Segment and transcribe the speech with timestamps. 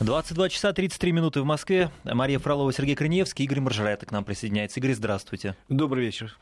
[0.00, 1.90] 22 часа 33 минуты в Москве.
[2.04, 4.80] Мария Фролова, Сергей Криневский, Игорь Маржарета к нам присоединяется.
[4.80, 5.56] Игорь, здравствуйте.
[5.68, 6.36] Добрый вечер.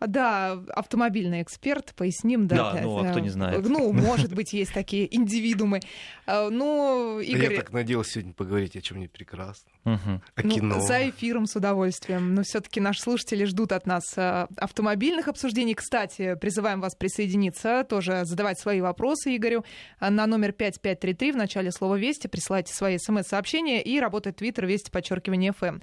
[0.00, 2.72] Да, автомобильный эксперт, поясним, да.
[2.72, 3.66] Да, ну, а кто не знает.
[3.66, 5.80] Ну, может быть, есть такие индивидуумы.
[6.26, 7.54] А, ну, Игорь...
[7.54, 9.72] Я так надеялся сегодня поговорить о чем-нибудь прекрасном.
[9.84, 10.20] Угу.
[10.36, 10.80] О ну, кино.
[10.80, 12.34] За эфиром с удовольствием.
[12.34, 15.74] Но все таки наши слушатели ждут от нас а, автомобильных обсуждений.
[15.74, 19.64] Кстати, призываем вас присоединиться, тоже задавать свои вопросы Игорю
[20.00, 22.26] на номер 5533 в начале слова «Вести».
[22.26, 25.78] Присылайте свои смс-сообщения и работает твиттер «Вести» подчеркивание «ФМ».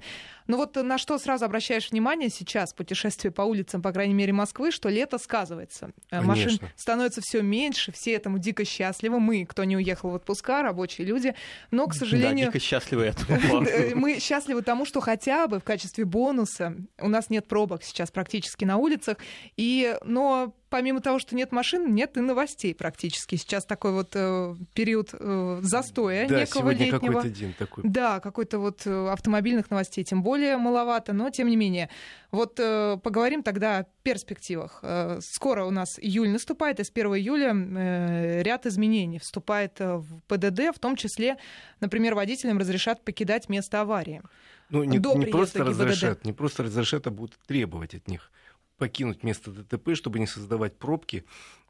[0.46, 4.70] Ну вот на что сразу обращаешь внимание сейчас, путешествие по улицам, по крайней мере, Москвы,
[4.70, 5.90] что лето сказывается.
[6.10, 6.26] Э, Конечно.
[6.26, 9.20] Машин становится все меньше, все этому дико счастливы.
[9.20, 11.34] Мы, кто не уехал в отпуска, рабочие люди.
[11.70, 12.46] Но, к сожалению...
[12.46, 17.30] Да, дико счастливы этому Мы счастливы тому, что хотя бы в качестве бонуса у нас
[17.30, 19.18] нет пробок сейчас практически на улицах.
[19.56, 23.36] И, но помимо того, что нет машин, нет и новостей практически.
[23.36, 27.12] Сейчас такой вот э, период э, застоя да, некого сегодня летнего.
[27.12, 27.84] какой-то день такой.
[27.86, 31.90] Да, какой-то вот э, автомобильных новостей тем более маловато, но тем не менее.
[32.32, 34.80] Вот э, поговорим тогда о перспективах.
[34.82, 39.98] Э, скоро у нас июль наступает, и с 1 июля э, ряд изменений вступает э,
[39.98, 41.36] в ПДД, в том числе,
[41.78, 44.22] например, водителям разрешат покидать место аварии.
[44.70, 48.32] Ну, не, не просто разрешат, не просто разрешат, а будут требовать от них
[48.76, 51.24] покинуть место ДТП, чтобы не создавать пробки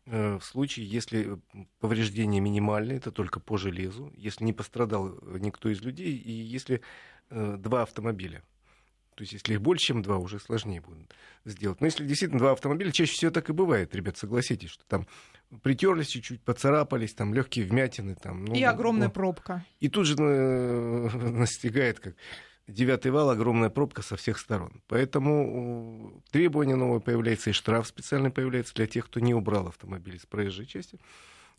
[0.07, 1.39] э, в случае, если
[1.81, 6.81] повреждения минимальные, это только по железу, если не пострадал никто из людей, и если
[7.31, 8.43] э, два автомобиля.
[9.15, 11.81] То есть, если их больше, чем два, уже сложнее будет сделать.
[11.81, 15.07] Но если действительно два автомобиля, чаще всего так и бывает, ребят, согласитесь, что там
[15.63, 18.17] притерлись чуть-чуть, поцарапались, там легкие вмятины.
[18.17, 19.65] Там, ну, и огромная ну, пробка.
[19.79, 22.17] И тут же э, настигает, как
[22.67, 24.83] девятый вал, огромная пробка со всех сторон.
[24.87, 30.27] Поэтому требование новое появляется, и штраф специальный появляется для тех, кто не убрал автомобиль с
[30.27, 30.99] проезжей части.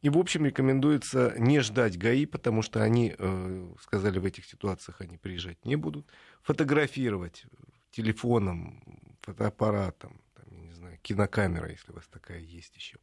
[0.02, 5.02] И, в общем, рекомендуется не ждать ГАИ, потому что они, э, сказали, в этих ситуациях
[5.02, 6.06] они приезжать не будут.
[6.44, 7.46] Фотографировать
[7.92, 8.84] телефоном,
[9.22, 12.98] фотоаппаратом, там, я не знаю, кинокамера, если у вас такая есть еще.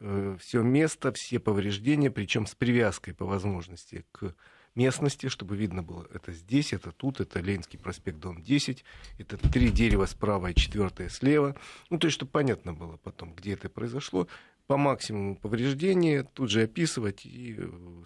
[0.00, 4.34] Э, все место, все повреждения, причем с привязкой по возможности к
[4.78, 8.84] местности, чтобы видно было, это здесь, это тут, это Ленинский проспект, дом 10,
[9.18, 11.56] это три дерева справа и четвертое слева.
[11.90, 14.28] Ну, то есть, чтобы понятно было потом, где это произошло,
[14.68, 17.58] по максимуму повреждения, тут же описывать и,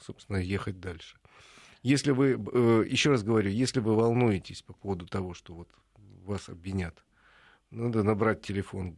[0.03, 1.19] собственно, ехать дальше.
[1.83, 5.69] Если вы, э, еще раз говорю, если вы волнуетесь по поводу того, что вот
[6.25, 7.05] вас обвинят,
[7.71, 8.97] надо набрать телефон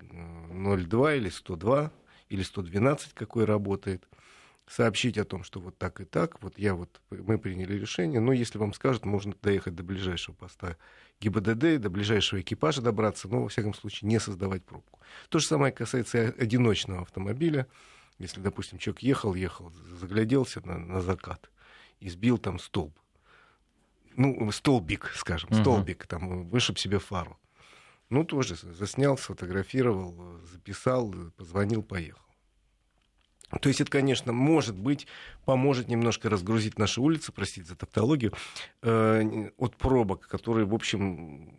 [0.51, 1.91] 02 э, или 102
[2.29, 4.09] или 112, какой работает–
[4.67, 8.33] сообщить о том, что вот так и так, вот я вот, мы приняли решение, но
[8.33, 10.77] если вам скажут, можно доехать до ближайшего поста
[11.21, 15.01] ГИБДД, до ближайшего экипажа добраться, но, во всяком случае, не создавать пробку.
[15.29, 17.67] То же самое касается одиночного автомобиля.
[18.19, 19.71] Если, допустим, человек ехал, ехал,
[20.01, 21.51] загляделся на, на закат
[22.01, 22.97] и сбил там столб.
[24.17, 25.61] Ну, столбик, скажем, uh-huh.
[25.61, 27.39] столбик, там, вышиб себе фару.
[28.11, 32.25] Ну, тоже заснял, сфотографировал, записал, позвонил, поехал.
[33.61, 35.07] То есть это, конечно, может быть,
[35.45, 38.33] поможет немножко разгрузить наши улицы, простите за тавтологию,
[38.83, 41.55] э, от пробок, которые, в общем,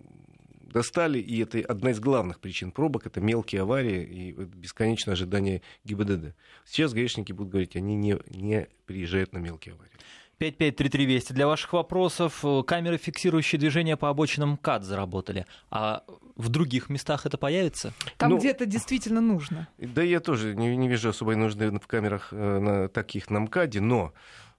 [0.76, 6.36] достали, и это одна из главных причин пробок, это мелкие аварии и бесконечное ожидание ГИБДД.
[6.66, 9.92] Сейчас гаишники будут говорить, они не, не приезжают на мелкие аварии.
[10.38, 11.34] 5533 Вести.
[11.34, 15.46] Для ваших вопросов э, камеры, фиксирующие движение по обочинам КАД, заработали.
[15.70, 16.04] А
[16.36, 17.94] в других местах это появится?
[18.18, 19.68] Там, ну, где это действительно нужно.
[19.78, 23.80] Да я тоже не, не вижу особой нужды в камерах э, на таких на МКАДе,
[23.80, 24.14] но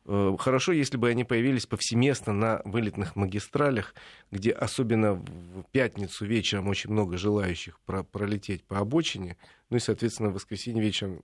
[0.07, 3.95] э, Хорошо, если бы они появились повсеместно на вылетных магистралях,
[4.31, 9.37] где особенно в пятницу вечером очень много желающих про пролететь по обочине,
[9.69, 11.21] ну и, соответственно, в воскресенье вечером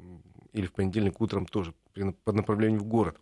[0.52, 1.72] или в понедельник утром тоже
[2.24, 3.16] по направлению в город.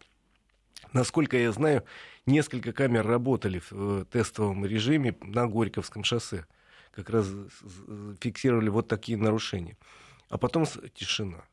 [0.92, 1.84] Насколько я знаю,
[2.26, 6.46] несколько камер работали в э, тестовом режиме на Горьковском шоссе.
[6.90, 7.28] Как раз
[8.20, 9.76] фиксировали вот такие нарушения.
[10.28, 10.64] А потом
[10.94, 11.44] тишина.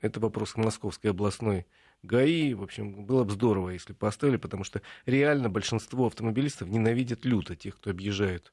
[0.00, 1.66] Это вопрос к Московской областной
[2.02, 2.54] ГАИ.
[2.54, 7.76] В общем, было бы здорово, если поставили, потому что реально большинство автомобилистов ненавидят люто тех,
[7.76, 8.52] кто объезжает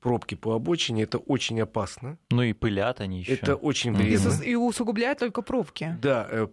[0.00, 1.04] пробки по обочине.
[1.04, 2.18] Это очень опасно.
[2.30, 3.34] Ну и пылят они еще.
[3.34, 4.42] Это очень вредно.
[4.42, 5.96] И, усугубляет только пробки.
[6.00, 6.48] Да, э,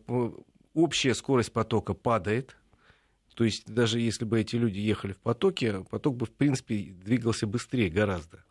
[0.73, 2.55] общая скорость потока падает
[3.39, 7.47] то есть даже если бы эти люди ехали в потоке, поток бы, в принципе, двигался
[7.47, 8.43] быстрее гораздо.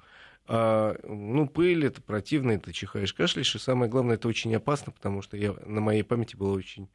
[0.47, 5.21] А, ну, пыль, это противно, это чихаешь, кашляешь, и самое главное, это очень опасно, потому
[5.21, 6.89] что я, на моей памяти было очень,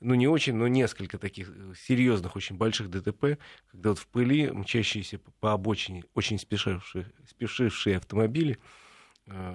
[0.00, 3.38] ну, не очень, но несколько таких э, серьезных, очень больших ДТП,
[3.72, 8.58] когда вот в пыли мчащиеся по обочине очень спешившие, спешившие автомобили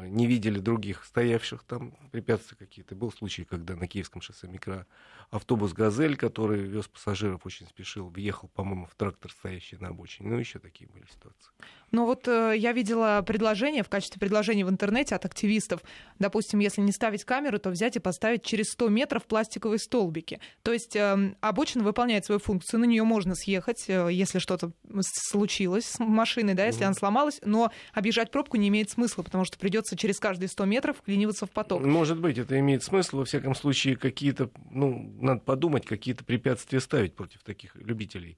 [0.08, 2.96] не видели других стоявших там препятствия какие-то.
[2.96, 8.86] Был случай, когда на Киевском шоссе микроавтобус «Газель», который вез пассажиров, очень спешил, въехал, по-моему,
[8.86, 10.30] в трактор, стоящий на обочине.
[10.30, 11.52] Ну, еще такие были ситуации.
[11.92, 15.82] Ну вот э, я видела предложение в качестве предложения в интернете от активистов.
[16.20, 20.40] Допустим, если не ставить камеру, то взять и поставить через 100 метров пластиковые столбики.
[20.64, 25.86] То есть э, обочина выполняет свою функцию, на нее можно съехать, э, если что-то случилось
[25.86, 26.86] с машиной, да, если mm.
[26.86, 30.98] она сломалась, но объезжать пробку не имеет смысла, потому что придется через каждые 100 метров
[30.98, 31.84] вклиниваться в поток.
[31.84, 33.18] Может быть, это имеет смысл.
[33.18, 38.38] Во всяком случае, какие-то, ну, надо подумать, какие-то препятствия ставить против таких любителей.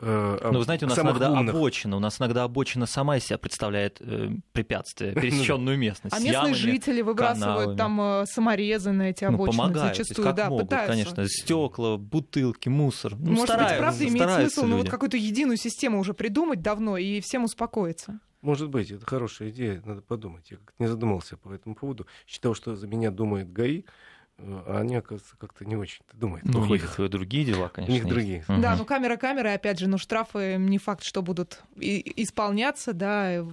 [0.00, 1.54] Э, ну, вы знаете, у нас иногда умных.
[1.54, 6.14] обочина, у нас иногда обочина сама из себя представляет э, препятствие, ну пересеченную местность.
[6.14, 7.76] А местные ямами, жители выбрасывают канавами.
[7.78, 10.92] там э, саморезы на эти ну, обочины ну, помогают, зачастую, как да, могут, пытаются.
[10.92, 13.16] конечно, стекла, бутылки, мусор.
[13.16, 14.70] Ну, Может стараются, быть, правда имеет смысл люди.
[14.72, 18.20] ну, вот какую-то единую систему уже придумать давно и всем успокоиться.
[18.46, 20.48] Может быть, это хорошая идея, надо подумать.
[20.52, 22.06] Я как-то не задумался по этому поводу.
[22.28, 23.82] Считал, что за меня думает ГАИ,
[24.38, 26.44] а они, оказывается, как-то не очень думают.
[26.44, 27.92] Ну, у них другие дела, конечно.
[27.92, 28.44] У них другие.
[28.48, 28.60] Угу.
[28.60, 33.44] Да, ну камера камеры, опять же, ну штрафы не факт, что будут исполняться, да,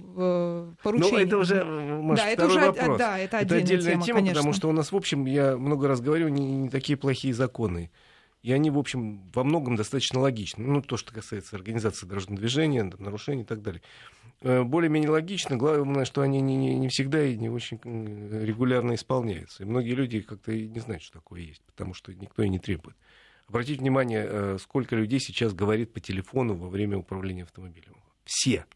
[0.80, 1.10] поручения.
[1.10, 2.98] Ну, это уже, Маш, да, это уже, вопрос.
[2.98, 4.34] Да, это, это отдельная тема, тема конечно.
[4.36, 7.90] потому что у нас, в общем, я много раз говорю, не, не такие плохие законы.
[8.44, 10.66] И они, в общем, во многом достаточно логичны.
[10.66, 13.80] Ну, то, что касается организации дорожного движения, нарушений и так далее.
[14.42, 15.56] Э, более-менее логично.
[15.56, 19.62] Главное, что они не, не, не всегда и не очень регулярно исполняются.
[19.62, 22.58] И многие люди как-то и не знают, что такое есть, потому что никто и не
[22.58, 22.98] требует.
[23.48, 27.96] Обратите внимание, э, сколько людей сейчас говорит по телефону во время управления автомобилем.
[28.26, 28.66] Все.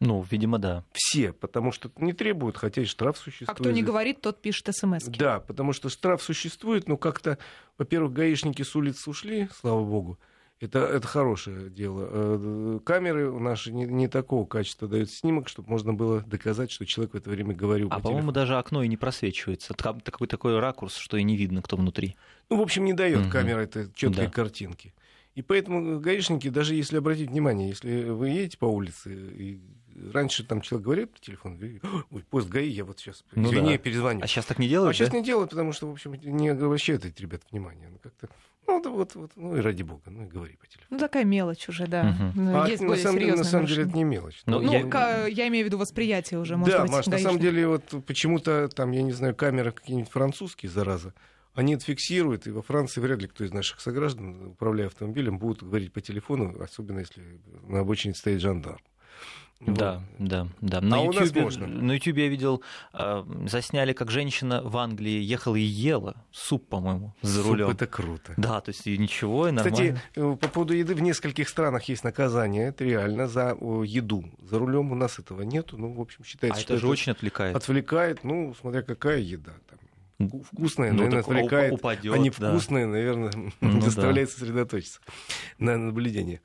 [0.00, 0.84] Ну, видимо, да.
[0.92, 3.50] Все, потому что не требуют, хотя и штраф существует.
[3.50, 5.04] А кто не говорит, тот пишет смс.
[5.04, 7.38] Да, потому что штраф существует, но как-то,
[7.78, 10.18] во-первых, гаишники с улиц ушли, слава богу,
[10.60, 12.08] это, это хорошее дело.
[12.10, 17.14] Э, камеры наши не, не такого качества дают снимок, чтобы можно было доказать, что человек
[17.14, 17.88] в это время говорил.
[17.90, 19.74] А, по по-моему, даже окно и не просвечивается.
[19.74, 22.16] Такой, такой ракурс, что и не видно, кто внутри.
[22.50, 23.30] Ну, в общем, не дает угу.
[23.30, 24.32] камера это четкой да.
[24.32, 24.94] картинки.
[25.36, 29.60] И поэтому гаишники, даже если обратить внимание, если вы едете по улице, и
[30.12, 31.58] раньше там человек говорит по телефону,
[32.10, 33.78] ой, пост ГАИ, я вот сейчас, ну извини, да.
[33.78, 34.20] перезвоню.
[34.22, 37.04] А сейчас так не делают, А сейчас не делают, потому что, в общем, не обращают
[37.04, 37.88] эти ребята внимания.
[37.90, 38.28] Ну, как-то
[38.68, 40.88] ну, да вот, вот, ну и ради бога, ну и говори по телефону.
[40.90, 42.14] Ну, такая мелочь уже, да.
[42.34, 42.40] Угу.
[42.42, 44.42] Ну, а Есть на, самом, на самом деле это не мелочь.
[44.44, 45.26] Ну, ну я...
[45.26, 46.92] я имею в виду восприятие уже, может да, быть.
[46.92, 51.14] Маш, на самом деле вот почему-то там, я не знаю, камеры какие-нибудь французские, зараза,
[51.54, 55.62] они это фиксируют, и во Франции вряд ли кто из наших сограждан, управляя автомобилем, будут
[55.62, 57.22] говорить по телефону, особенно если
[57.66, 58.78] на обочине стоит жандарм.
[59.60, 60.80] Да, да, да.
[60.80, 61.66] На, а YouTube, можно.
[61.66, 62.62] на YouTube я видел,
[62.92, 67.70] э, засняли, как женщина в Англии ехала и ела суп, по-моему, за рулем.
[67.70, 68.34] Это круто.
[68.36, 69.76] Да, то есть и ничего, и нормально.
[69.76, 74.24] Кстати, э, по поводу еды в нескольких странах есть наказание, это реально, за еду.
[74.40, 77.10] За рулем у нас этого нету, ну, в общем, считается, а что это же очень
[77.10, 77.56] отвлекает.
[77.56, 79.78] Отвлекает, ну, смотря какая еда там
[80.42, 82.92] вкусное, ну, наверное, отвлекает, упадет, а невкусное, да.
[82.92, 84.34] наверное, ну, заставляет да.
[84.34, 85.00] сосредоточиться
[85.58, 86.40] на наблюдении.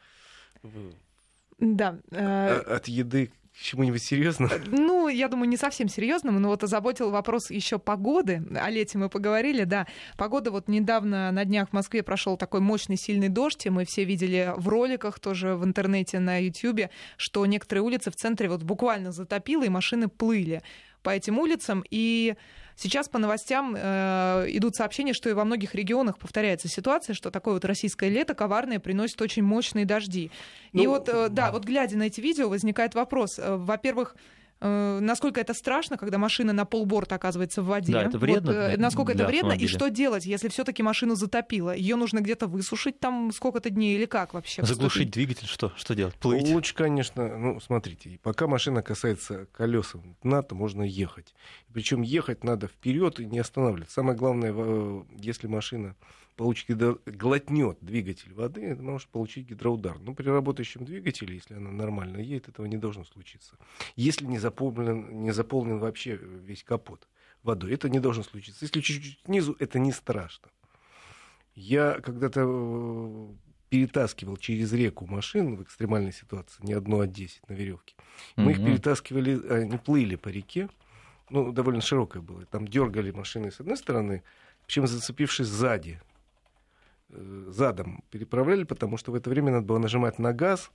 [1.59, 1.99] Да.
[2.11, 4.51] Э, от еды к чему-нибудь серьезному?
[4.67, 8.43] Ну, я думаю, не совсем серьезному, но вот озаботил вопрос еще погоды.
[8.55, 9.85] О лете мы поговорили, да.
[10.17, 14.05] Погода вот недавно на днях в Москве прошел такой мощный сильный дождь, и мы все
[14.05, 19.11] видели в роликах тоже в интернете на Ютьюбе, что некоторые улицы в центре вот буквально
[19.11, 20.63] затопило, и машины плыли
[21.03, 21.83] по этим улицам.
[21.91, 22.35] И
[22.75, 27.55] Сейчас по новостям э, идут сообщения, что и во многих регионах повторяется ситуация, что такое
[27.55, 30.31] вот российское лето коварное приносит очень мощные дожди.
[30.73, 33.37] Ну, и вот, э, да, вот глядя на эти видео, возникает вопрос.
[33.37, 34.15] Э, во-первых,
[34.63, 37.93] насколько это страшно, когда машина на полборта оказывается в воде.
[37.93, 38.51] Да, это вредно.
[38.51, 39.65] Вот, э, насколько это вредно автомобиля.
[39.65, 41.75] и что делать, если все-таки машину затопило?
[41.75, 44.63] Ее нужно где-то высушить там сколько-то дней или как вообще?
[44.63, 46.15] Заглушить двигатель, что, что делать?
[46.15, 46.47] Плыть?
[46.47, 51.33] Лучше, конечно, ну, смотрите, пока машина касается колеса дна, то можно ехать.
[51.73, 53.95] Причем ехать надо вперед и не останавливаться.
[53.95, 55.95] Самое главное, э, если машина
[56.35, 56.97] получит гидро...
[57.05, 59.99] глотнет двигатель воды, это может получить гидроудар.
[59.99, 63.57] Но при работающем двигателе, если она нормально едет, этого не должно случиться.
[63.95, 67.07] Если не заполнен, не заполнен вообще весь капот
[67.43, 68.65] водой, это не должно случиться.
[68.65, 70.49] Если чуть-чуть снизу, это не страшно.
[71.55, 73.27] Я когда-то э,
[73.69, 77.95] перетаскивал через реку машин в экстремальной ситуации, не одну, а десять на веревке.
[78.35, 78.51] Мы mm-hmm.
[78.51, 80.69] их перетаскивали, они плыли по реке,
[81.29, 82.45] ну, довольно широкая была.
[82.45, 84.23] Там дергали машины с одной стороны,
[84.65, 86.12] причем зацепившись сзади Э,
[87.09, 90.71] задом переправляли, потому что в это время надо было нажимать на газ.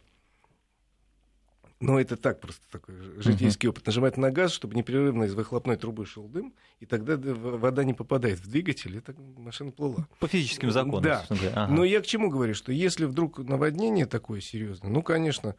[1.81, 3.71] Но это так просто такой житейский uh-huh.
[3.71, 3.87] опыт.
[3.87, 8.41] Нажимать на газ, чтобы непрерывно из выхлопной трубы шел дым, и тогда вода не попадает
[8.41, 10.09] в двигатель, и так машина плыла.
[10.19, 11.05] По физическим законам.
[11.05, 11.25] Да.
[11.29, 11.69] Ага.
[11.73, 15.55] Но я к чему говорю, что если вдруг наводнение такое серьезное, ну, конечно,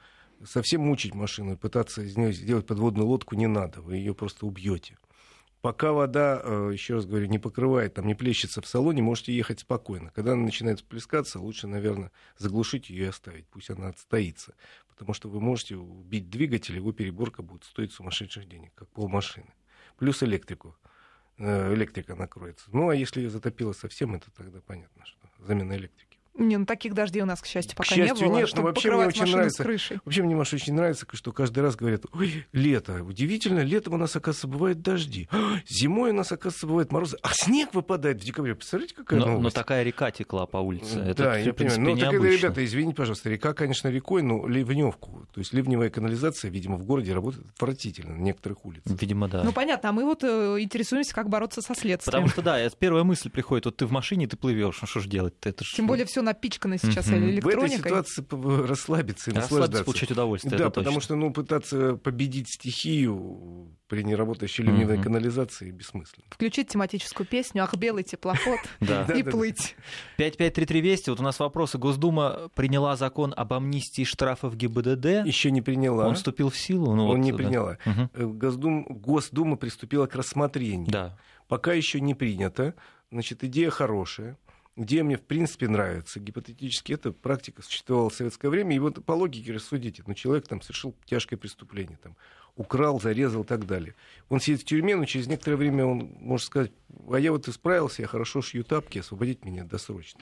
[0.45, 4.45] совсем мучить машину и пытаться из нее сделать подводную лодку не надо, вы ее просто
[4.45, 4.97] убьете.
[5.61, 9.59] Пока вода, э, еще раз говорю, не покрывает, там не плещется в салоне, можете ехать
[9.59, 10.11] спокойно.
[10.15, 14.55] Когда она начинает плескаться, лучше, наверное, заглушить ее и оставить, пусть она отстоится.
[14.87, 19.53] Потому что вы можете убить двигатель, его переборка будет стоить сумасшедших денег, как полмашины.
[19.97, 20.77] Плюс электрику.
[21.37, 22.65] Э, электрика накроется.
[22.71, 26.08] Ну, а если ее затопило совсем, это тогда понятно, что замена электрики.
[26.35, 28.39] Не, ну таких дождей у нас, к счастью, пока к счастью, не было.
[28.39, 29.63] нет, но вообще мне очень нравится.
[30.05, 34.15] Вообще мне, Маша, очень нравится, что каждый раз говорят, ой, лето, удивительно, летом у нас,
[34.15, 35.27] оказывается, бывают дожди.
[35.67, 37.17] Зимой у нас, оказывается, бывают морозы.
[37.21, 38.55] А снег выпадает в декабре.
[38.55, 39.43] Представляете, какая но, новость?
[39.43, 40.99] Но такая река текла по улице.
[40.99, 41.79] Это, да, я понимаю.
[41.81, 45.27] Ну, так, ребята, извините, пожалуйста, река, конечно, рекой, но ливневку.
[45.33, 48.99] То есть ливневая канализация, видимо, в городе работает отвратительно на некоторых улицах.
[49.01, 49.43] Видимо, да.
[49.43, 52.05] Ну, понятно, а мы вот э, интересуемся, как бороться со следствием.
[52.05, 54.99] Потому что, да, это первая мысль приходит, вот ты в машине, ты плывешь, ну что
[54.99, 55.49] ж делать-то?
[55.49, 55.65] Это.
[55.65, 58.23] Тем более все напичкано сейчас в этой ситуации
[58.67, 59.83] расслабиться и наслаждаться.
[59.83, 60.57] получать удовольствие.
[60.57, 61.01] Да, потому точно.
[61.01, 65.03] что ну, пытаться победить стихию при неработающей ливневой mm-hmm.
[65.03, 66.25] канализации бессмысленно.
[66.29, 69.75] Включить тематическую песню «Ах, белый теплоход» и плыть.
[70.17, 71.09] 5533 Вести.
[71.09, 71.77] Вот у нас вопросы.
[71.77, 75.25] Госдума приняла закон об амнистии штрафов ГИБДД.
[75.25, 76.07] Еще не приняла.
[76.07, 76.93] Он вступил в силу?
[76.95, 77.77] Ну, Он не приняла.
[77.85, 80.91] Э, Госдума приступила к рассмотрению.
[80.91, 81.17] Да.
[81.47, 82.75] Пока еще не принято.
[83.11, 84.37] Значит, идея хорошая
[84.75, 86.19] где мне, в принципе, нравится.
[86.19, 88.75] Гипотетически эта практика существовала в советское время.
[88.75, 92.15] И вот по логике рассудите, ну, человек там совершил тяжкое преступление, там,
[92.55, 93.95] украл, зарезал и так далее.
[94.29, 96.71] Он сидит в тюрьме, но через некоторое время он может сказать,
[97.09, 100.21] а я вот исправился, я хорошо шью тапки, освободить меня досрочно.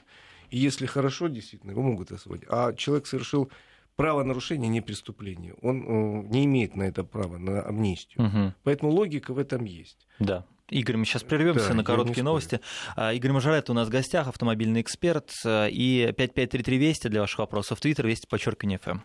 [0.49, 2.47] И если хорошо, действительно, его могут освободить.
[2.49, 3.51] А человек совершил
[3.95, 5.55] правонарушение, не преступление.
[5.61, 8.27] Он э, не имеет на это права, на амнистию.
[8.27, 8.53] Угу.
[8.63, 10.07] Поэтому логика в этом есть.
[10.19, 10.45] Да.
[10.69, 12.59] Игорь, мы сейчас прервемся да, на короткие новости.
[12.95, 15.31] А, Игорь Мажорет у нас в гостях, автомобильный эксперт.
[15.45, 17.79] А, и 5533 Вести для ваших вопросов.
[17.79, 18.99] Твиттер, Вести, подчеркивание ФМ.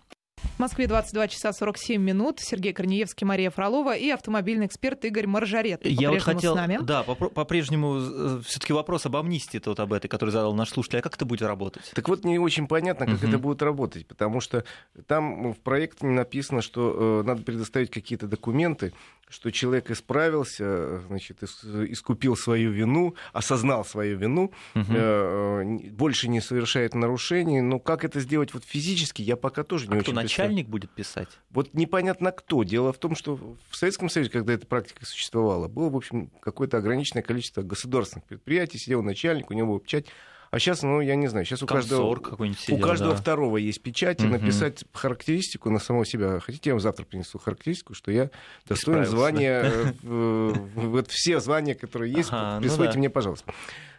[0.62, 2.38] В Москве 22 часа 47 минут.
[2.38, 5.85] Сергей Корнеевский, Мария Фролова и автомобильный эксперт Игорь Маржарет.
[5.85, 6.78] Я вот хотел, с нами.
[6.81, 11.00] да, по-прежнему э, все-таки вопрос об амнистии вот об этой, который задал наш слушатель.
[11.00, 11.90] А как это будет работать?
[11.97, 14.62] Так вот, не очень понятно, как uh это будет работать, потому что
[15.09, 18.92] там в проекте написано, что э, надо предоставить какие-то документы,
[19.33, 25.90] что человек исправился, значит, искупил свою вину, осознал свою вину, угу.
[25.90, 27.62] больше не совершает нарушений.
[27.62, 30.90] Но как это сделать вот физически, я пока тоже не а очень кто начальник будет
[30.90, 31.28] писать?
[31.50, 32.62] Вот непонятно кто.
[32.62, 33.37] Дело в том, что
[33.71, 38.78] в Советском Союзе, когда эта практика существовала, было, в общем, какое-то ограниченное количество государственных предприятий,
[38.78, 40.06] сидел начальник, у него был печать,
[40.52, 42.14] а сейчас, ну, я не знаю, сейчас у каждого,
[42.54, 43.16] сидел, у каждого да.
[43.16, 44.35] второго есть печать, и угу.
[44.35, 46.40] написать характеристику на самого себя.
[46.40, 48.30] Хотите, я вам завтра принесу характеристику, что я
[48.68, 53.54] достоин звания, э, вот все звания, которые есть, ну присвойте мне, пожалуйста.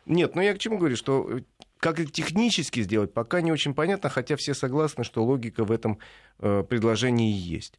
[0.06, 1.40] Нет, ну я к чему говорю, что
[1.84, 6.00] как это технически сделать, пока не очень понятно, хотя все согласны, что логика в этом
[6.40, 7.78] э, предложении есть.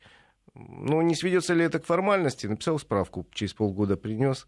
[0.54, 2.46] Ну, не сведется ли это к формальности?
[2.46, 4.46] Написал справку, через полгода принес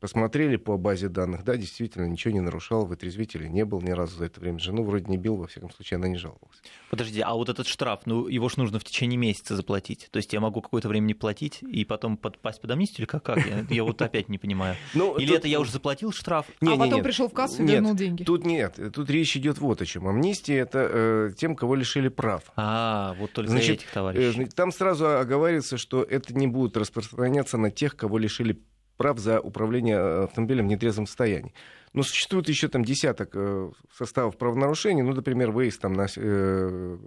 [0.00, 4.24] посмотрели по базе данных, да, действительно, ничего не нарушал, вытрезвителя не был ни разу за
[4.24, 4.58] это время.
[4.58, 6.60] Жену вроде не бил, во всяком случае, она не жаловалась.
[6.90, 10.08] Подожди, а вот этот штраф, ну, его же нужно в течение месяца заплатить.
[10.10, 13.22] То есть я могу какое-то время не платить и потом подпасть под амнистию или как?
[13.22, 13.38] как?
[13.46, 14.76] Я, я вот опять не понимаю.
[14.92, 15.38] Ну, или тут...
[15.38, 16.46] это я уже заплатил штраф?
[16.60, 17.04] Не, а потом нет.
[17.04, 18.24] пришел в кассу и нет, вернул деньги?
[18.24, 20.08] Тут нет, тут речь идет вот о чем.
[20.08, 22.42] Амнистия это э, тем, кого лишили прав.
[22.56, 24.42] А, вот только Значит, этих товарищей.
[24.42, 28.60] Э, там сразу оговаривается, что это не будет распространяться на тех, кого лишили
[29.00, 31.54] прав за управление э, автомобилем в нетрезвом состоянии.
[31.94, 36.98] Но существует еще там десяток э, составов правонарушений, ну, например, выезд там на э,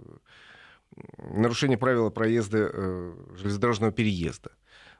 [1.18, 4.50] нарушение правила проезда э, железнодорожного переезда.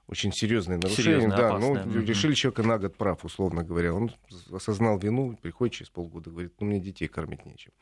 [0.07, 1.23] Очень серьезное нарушение.
[1.23, 1.85] Серьезно, да, опасное.
[1.85, 3.93] ну, решили человека на год прав, условно говоря.
[3.93, 4.13] Он
[4.53, 7.73] осознал вину, приходит через полгода, говорит, ну, мне детей кормить нечем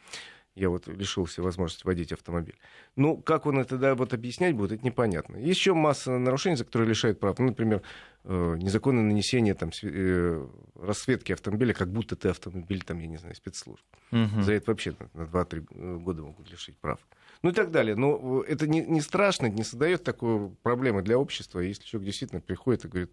[0.54, 2.56] я вот лишился возможности водить автомобиль.
[2.97, 5.37] Ну, как он это да, вот объяснять будет, это непонятно.
[5.37, 7.38] Есть еще масса нарушений, за которые лишают прав.
[7.38, 7.82] Ну, например,
[8.25, 13.35] э, незаконное нанесение там, э, расцветки автомобиля, как будто ты автомобиль, там, я не знаю,
[13.35, 13.85] спецслужб.
[14.11, 14.42] Угу.
[14.42, 16.99] За это вообще на 2-3 э, года могут лишить прав.
[17.42, 17.97] Ну и так далее.
[17.97, 21.61] Но это не, не страшно, не создает такой проблемы для общества.
[21.61, 23.11] Если человек действительно приходит и говорит,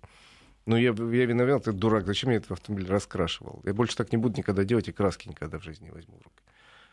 [0.65, 3.61] ну, я, я виноват, ты дурак, зачем я этот автомобиль раскрашивал?
[3.65, 6.23] Я больше так не буду никогда делать, и краски никогда в жизни не возьму в
[6.23, 6.43] руки.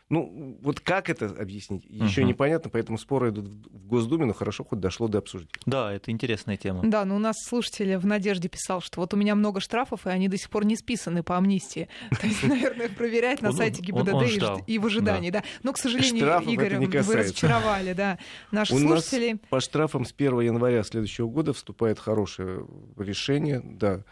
[0.09, 2.29] Ну, вот как это объяснить, еще угу.
[2.29, 5.51] непонятно, поэтому споры идут в Госдуме, но хорошо хоть дошло до обсуждения.
[5.65, 6.81] Да, это интересная тема.
[6.85, 10.09] Да, но у нас слушатель в «Надежде» писал, что вот у меня много штрафов, и
[10.09, 11.89] они до сих пор не списаны по амнистии.
[12.21, 15.43] То есть, наверное, проверять на сайте ГИБДД и в ожидании, да.
[15.63, 18.17] Но, к сожалению, Игорь, вы разочаровали, да,
[18.51, 19.35] наших слушателей.
[19.49, 24.03] по штрафам с 1 января следующего года вступает хорошее решение, да,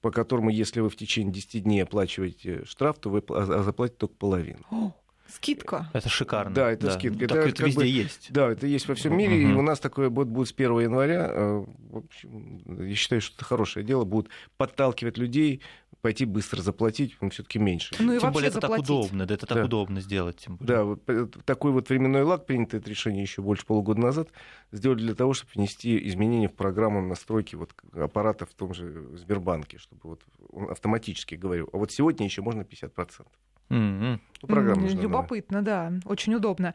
[0.00, 3.22] по которому, если вы в течение 10 дней оплачиваете штраф, то вы
[3.62, 4.94] заплатите только половину.
[5.34, 5.88] Скидка.
[5.92, 6.54] Это шикарно.
[6.54, 6.92] Да, это да.
[6.92, 7.26] скидка.
[7.26, 8.32] Так это, это везде бы, есть.
[8.32, 9.46] Да, это есть во всем мире.
[9.46, 9.52] Угу.
[9.52, 11.30] И у нас такое вот будет с 1 января.
[11.30, 14.04] Э, в общем, я считаю, что это хорошее дело.
[14.04, 15.62] Будут подталкивать людей
[16.02, 17.94] пойти быстро заплатить, он все-таки меньше.
[17.98, 18.86] Ну и тем более это заплатить.
[18.86, 19.64] так удобно, да, это так да.
[19.64, 20.38] удобно сделать.
[20.38, 20.76] Тем более.
[20.76, 24.28] Да, вот э, такой вот временной лаг, принятое это решение еще больше полугода назад,
[24.72, 29.78] сделали для того, чтобы внести изменения в программу настройки вот аппарата в том же Сбербанке,
[29.78, 31.70] чтобы вот он автоматически говорил.
[31.72, 33.24] А вот сегодня еще можно 50%.
[33.72, 34.20] Mm-hmm.
[34.46, 35.00] Программа mm-hmm.
[35.00, 36.74] Любопытно, да, очень удобно.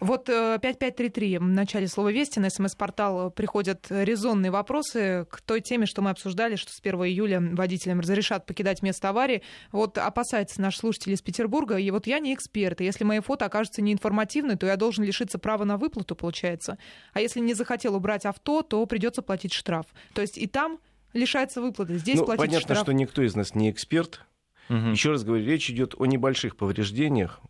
[0.00, 5.86] Вот 5533 э, в начале слова «Вести» на СМС-портал приходят резонные вопросы к той теме,
[5.86, 9.42] что мы обсуждали, что с 1 июля водителям разрешат покидать место аварии.
[9.72, 13.46] Вот опасается наш слушатель из Петербурга, и вот я не эксперт, и если мои фото
[13.46, 16.78] окажутся неинформативны, то я должен лишиться права на выплату, получается.
[17.12, 19.86] А если не захотел убрать авто, то придется платить штраф.
[20.14, 20.78] То есть и там
[21.12, 22.82] лишается выплаты, здесь ну, платить понятно, штраф.
[22.82, 24.20] что никто из нас не эксперт.
[24.68, 24.88] Угу.
[24.88, 27.40] Еще раз говорю, речь идет о небольших повреждениях,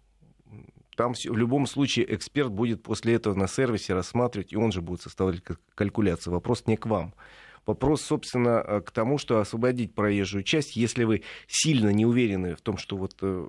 [0.98, 5.00] там в любом случае эксперт будет после этого на сервисе рассматривать, и он же будет
[5.00, 5.42] составлять
[5.76, 6.34] калькуляцию.
[6.34, 7.14] Вопрос не к вам.
[7.66, 12.62] Вопрос, собственно, э, к тому, что освободить проезжую часть, если вы сильно не уверены в
[12.62, 13.46] том, что вот э,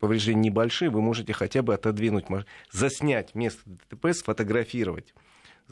[0.00, 2.24] повреждения небольшие, вы можете хотя бы отодвинуть,
[2.72, 5.14] заснять место ДТП, сфотографировать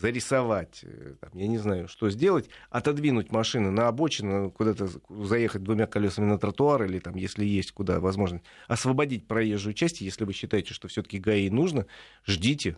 [0.01, 5.87] зарисовать, э, там, я не знаю, что сделать, отодвинуть машину на обочину, куда-то заехать двумя
[5.87, 10.75] колесами на тротуар или там, если есть куда возможность, освободить проезжую часть, если вы считаете,
[10.75, 11.87] что все-таки ГАИ нужно,
[12.25, 12.77] ждите,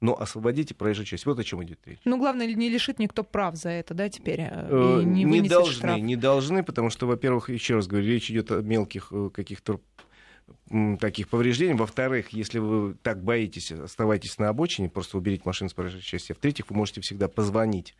[0.00, 1.26] но освободите проезжую часть.
[1.26, 1.98] Вот о чем идет речь.
[2.04, 4.40] Ну, главное, не лишит никто прав за это, да, теперь?
[4.40, 5.98] Э, и не, не должны, штраф.
[5.98, 9.80] не должны, потому что, во-первых, еще раз говорю, речь идет о мелких э, каких-то
[11.00, 11.74] таких повреждений.
[11.74, 16.32] Во-вторых, если вы так боитесь, оставайтесь на обочине, просто уберите машину с проезжей части.
[16.32, 17.94] В-третьих, вы можете всегда позвонить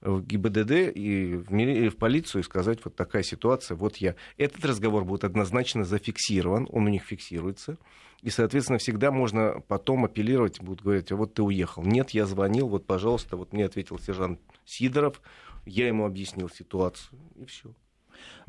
[0.00, 4.14] в ГИБДД и в, или в полицию и сказать, вот такая ситуация, вот я.
[4.36, 7.78] Этот разговор будет однозначно зафиксирован, он у них фиксируется.
[8.22, 11.82] И, соответственно, всегда можно потом апеллировать, будут говорить, а вот ты уехал.
[11.82, 15.20] Нет, я звонил, вот, пожалуйста, вот мне ответил сержант Сидоров,
[15.64, 17.74] я ему объяснил ситуацию, и все.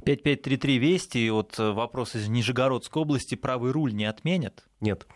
[0.05, 4.65] 5533 Вести, вот э, вопрос из Нижегородской области, правый руль не отменят?
[4.79, 5.07] Нет.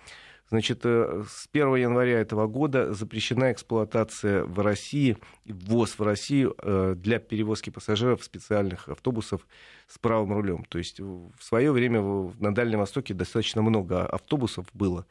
[0.52, 6.96] Значит, э, с 1 января этого года запрещена эксплуатация в России, ввоз в Россию э,
[6.98, 9.48] для перевозки пассажиров специальных автобусов
[9.88, 10.66] с правым рулем.
[10.66, 12.02] То есть в свое время
[12.40, 15.06] на Дальнем Востоке достаточно много автобусов было,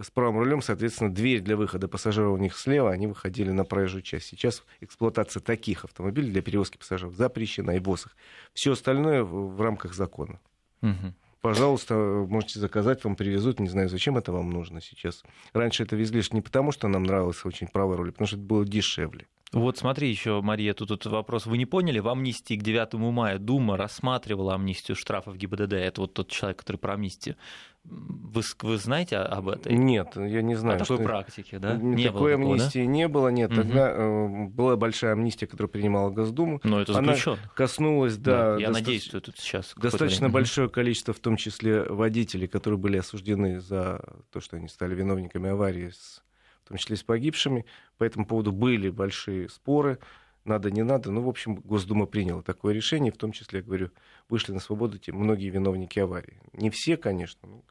[0.00, 4.02] с правым рулем, соответственно, дверь для выхода пассажиров у них слева, они выходили на проезжую
[4.02, 4.26] часть.
[4.26, 8.16] Сейчас эксплуатация таких автомобилей для перевозки пассажиров запрещена и их.
[8.52, 10.40] Все остальное в, рамках закона.
[10.82, 11.14] Угу.
[11.40, 13.60] Пожалуйста, можете заказать, вам привезут.
[13.60, 15.22] Не знаю, зачем это вам нужно сейчас.
[15.52, 18.64] Раньше это везли не потому, что нам нравился очень правый руль, потому что это было
[18.64, 19.26] дешевле.
[19.52, 21.46] Вот смотри еще, Мария, тут, тут вопрос.
[21.46, 25.74] Вы не поняли, в амнистии к 9 мая Дума рассматривала амнистию штрафов ГИБДД.
[25.74, 27.36] Это вот тот человек, который про амнистию.
[27.88, 29.72] Вы, вы знаете об этой?
[29.72, 30.76] Нет, я не знаю.
[30.76, 31.04] О такой что...
[31.04, 31.74] практике, да?
[31.76, 32.86] Не Такой было амнистии да?
[32.86, 33.50] не было, нет.
[33.50, 33.56] Угу.
[33.56, 36.60] Тогда э, была большая амнистия, которую принимала Госдума.
[36.62, 37.32] Но это заключен.
[37.32, 38.54] Она коснулась, да.
[38.54, 38.82] да я доста...
[38.82, 39.74] надеюсь, что тут сейчас...
[39.76, 44.94] Достаточно большое количество, в том числе водителей, которые были осуждены за то, что они стали
[44.94, 46.22] виновниками аварии, с...
[46.64, 47.64] в том числе с погибшими.
[47.96, 49.98] По этому поводу были большие споры
[50.44, 51.10] надо, не надо.
[51.10, 53.90] Ну, в общем, Госдума приняла такое решение, в том числе, я говорю,
[54.28, 56.40] вышли на свободу те многие виновники аварии.
[56.52, 57.64] Не все, конечно, но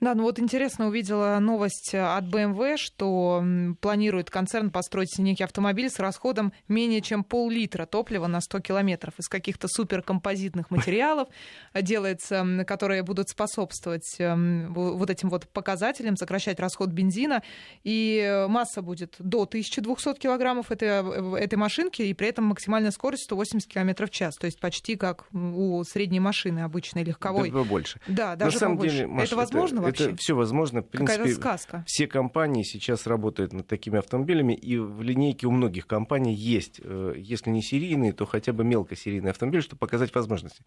[0.00, 3.44] да, ну вот интересно увидела новость от BMW, что
[3.80, 9.28] планирует концерн построить некий автомобиль с расходом менее чем пол-литра топлива на 100 километров из
[9.28, 11.28] каких-то суперкомпозитных материалов
[11.74, 17.42] делается, которые будут способствовать эм, вот этим вот показателям, сокращать расход бензина.
[17.82, 23.24] И масса будет до 1200 килограммов этой, э, этой машинки, и при этом максимальная скорость
[23.24, 24.36] 180 километров в час.
[24.36, 27.50] То есть почти как у средней машины обычной легковой.
[27.50, 28.00] Да, больше.
[28.06, 28.96] Да, даже На самом побольше.
[28.96, 29.87] деле, Маша, это возможно?
[29.88, 30.04] Вообще?
[30.04, 30.82] Это все возможно.
[30.82, 31.84] В принципе, сказка.
[31.86, 37.14] все компании сейчас работают над такими автомобилями, и в линейке у многих компаний есть, э,
[37.16, 40.62] если не серийные, то хотя бы мелкосерийные автомобили, чтобы показать возможности.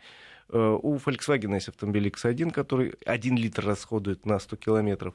[0.49, 5.13] Э, у Volkswagen есть автомобиль X1, который 1 литр расходует на 100 километров.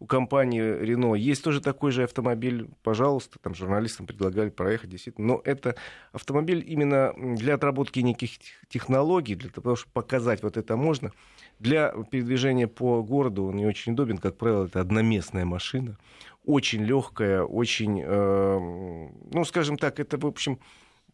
[0.00, 2.68] У компании Renault есть тоже такой же автомобиль.
[2.84, 5.26] Пожалуйста, там журналистам предлагали проехать, действительно.
[5.26, 5.74] Но это
[6.12, 8.30] автомобиль именно для отработки неких
[8.68, 11.12] технологий, для того, чтобы показать, вот это можно.
[11.58, 14.18] Для передвижения по городу он не очень удобен.
[14.18, 15.98] Как правило, это одноместная машина.
[16.44, 20.60] Очень легкая, очень, э, ну, скажем так, это, в общем,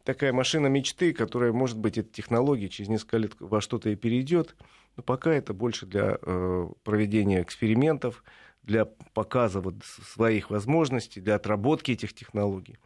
[0.04, 4.54] такая машина мечты, которая, может быть, эта технология через несколько лет во что-то и перейдет.
[4.96, 8.22] Но пока это больше для э, проведения экспериментов,
[8.62, 12.78] для показа вот своих возможностей, для отработки этих технологий.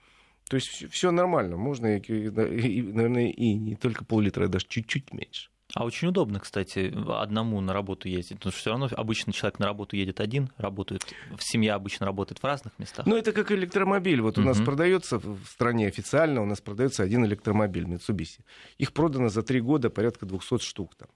[0.48, 1.56] То есть все нормально.
[1.56, 5.50] Можно, и, и, наверное, и не только пол-литра, а даже чуть-чуть меньше.
[5.74, 8.38] А очень удобно, кстати, одному на работу ездить.
[8.38, 11.06] Потому что все равно обычно человек на работу едет один, работает,
[11.40, 13.04] семья обычно работает в разных местах.
[13.06, 14.22] Ну, это как электромобиль.
[14.22, 18.40] Вот у нас продается в стране официально, у нас продается один электромобиль Mitsubishi.
[18.78, 21.08] Их продано за три года порядка 200 штук там,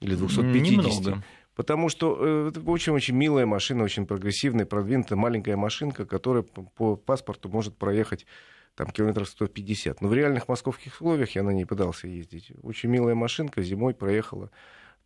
[0.00, 0.70] или 250.
[0.70, 1.22] Немного.
[1.54, 7.50] Потому что э, это очень-очень милая машина, очень прогрессивная, продвинутая, маленькая машинка, которая по паспорту
[7.50, 8.26] может проехать
[8.74, 10.00] там километров 150.
[10.00, 12.52] Но в реальных московских условиях я на ней пытался ездить.
[12.62, 14.50] Очень милая машинка, зимой проехала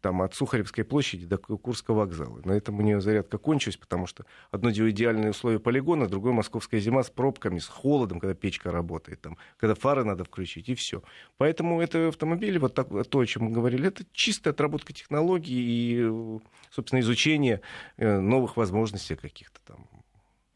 [0.00, 2.40] там от Сухаревской площади до Курского вокзала.
[2.44, 7.02] На этом у нее зарядка кончилась, потому что одно идеальное условие полигона, другое московская зима
[7.02, 11.02] с пробками, с холодом, когда печка работает, там, когда фары надо включить, и все.
[11.38, 16.40] Поэтому это автомобили, вот так, то, о чем мы говорили, это чистая отработка технологий и,
[16.70, 17.60] собственно, изучение
[17.96, 19.88] э, новых возможностей каких-то там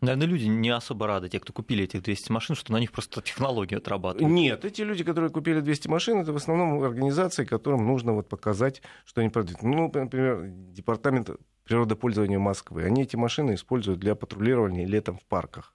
[0.01, 3.21] Наверное, люди не особо рады, те, кто купили этих 200 машин, что на них просто
[3.21, 4.33] технологии отрабатывают.
[4.33, 8.83] Нет, эти люди, которые купили 200 машин, это в основном организации, которым нужно вот показать,
[9.05, 9.63] что они продают.
[9.63, 11.31] Ну, например, департамент
[11.65, 12.85] природопользования Москвы.
[12.85, 15.75] Они эти машины используют для патрулирования летом в парках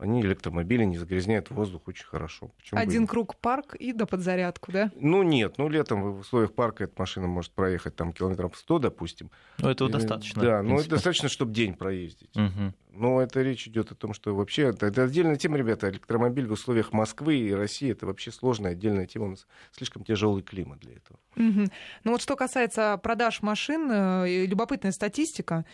[0.00, 2.50] они электромобили не загрязняют воздух очень хорошо.
[2.56, 4.90] Почему Один круг парк и до подзарядку, да?
[4.96, 9.30] Ну нет, ну летом в условиях парка эта машина может проехать там километров 100, допустим.
[9.58, 10.42] Ну этого и, достаточно.
[10.42, 12.34] Да, ну это достаточно, чтобы день проездить.
[12.34, 12.72] Угу.
[12.92, 15.90] Но это речь идет о том, что вообще это, это отдельная тема, ребята.
[15.90, 19.26] Электромобиль в условиях Москвы и России это вообще сложная отдельная тема.
[19.26, 21.18] У нас слишком тяжелый климат для этого.
[21.36, 21.70] Угу.
[22.04, 25.66] Ну вот что касается продаж машин, э, любопытная статистика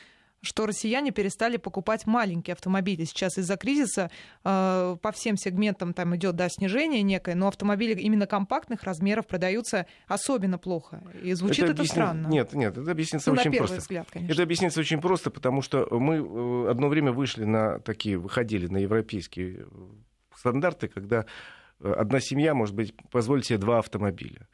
[0.42, 3.05] что россияне перестали покупать маленькие автомобили.
[3.05, 4.11] Сейчас из-за кризиса
[4.44, 9.87] э, по всем сегментам там идет да, снижение некое, но автомобили именно компактных размеров продаются
[10.07, 11.03] особенно плохо.
[11.22, 11.94] И звучит это, это объясни...
[11.94, 12.29] странно.
[12.29, 13.77] Нет, нет, это объяснится ну, очень на просто.
[13.79, 14.33] Взгляд, конечно.
[14.33, 18.79] это объяснится очень просто, потому что мы э, одно время вышли на такие, выходили на
[18.79, 19.66] европейские
[20.35, 21.27] стандарты, когда
[21.81, 24.49] э, одна семья может быть позволить себе два автомобиля.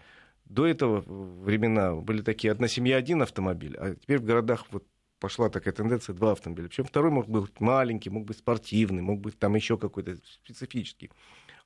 [0.45, 4.85] До этого времена были такие одна семья, один автомобиль, а теперь в городах вот
[5.23, 6.67] пошла такая тенденция два автомобиля.
[6.67, 11.11] Причем второй мог быть маленький, мог быть спортивный, мог быть там еще какой-то специфический.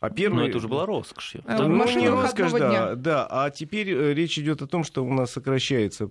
[0.01, 0.37] А первый...
[0.37, 1.37] Но это уже была роскошь.
[1.45, 3.27] А, ну, не роскошь, да, да.
[3.31, 6.09] А теперь э, речь идет о том, что у нас сокращается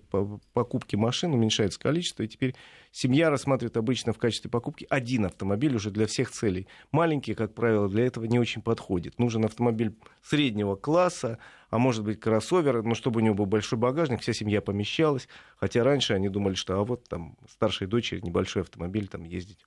[0.54, 2.56] покупки машин, уменьшается количество, и теперь
[2.91, 6.67] семья рассматривает обычно в качестве покупки один автомобиль уже для всех целей.
[6.91, 9.19] Маленький, как правило, для этого не очень подходит.
[9.19, 11.38] Нужен автомобиль среднего класса,
[11.69, 15.28] а может быть кроссовер, но чтобы у него был большой багажник, вся семья помещалась.
[15.58, 19.60] Хотя раньше они думали, что а вот там старшей дочери небольшой автомобиль там ездить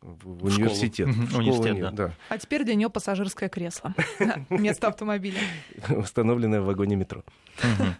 [0.00, 1.08] в, университет.
[1.08, 2.06] В школу университет, нет, да.
[2.08, 2.14] да.
[2.28, 3.94] А теперь для нее пассажирское кресло
[4.48, 5.40] вместо автомобиля.
[5.88, 7.24] Установленное в вагоне метро.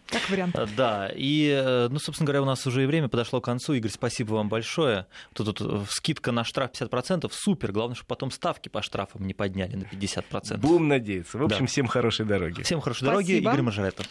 [0.06, 0.56] Как вариант.
[0.56, 3.72] Э, да, и, э, ну, собственно говоря, у нас уже и время подошло к концу.
[3.74, 5.06] Игорь, спасибо вам большое.
[5.32, 7.72] Тут, э, скидка на штраф 50%, супер.
[7.72, 10.58] Главное, чтобы потом ставки по штрафам не подняли на 50%.
[10.58, 11.38] Будем надеяться.
[11.38, 12.62] В общем, всем хорошей дороги.
[12.62, 13.32] Всем хорошей дороги.
[13.32, 14.08] Игорь Мажоретов.